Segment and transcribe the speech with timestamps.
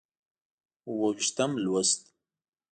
[0.87, 2.01] اووه ویشتم لوست